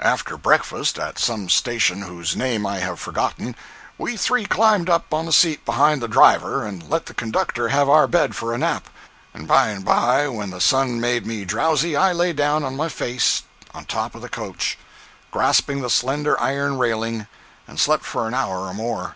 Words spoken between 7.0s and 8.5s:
the conductor have our bed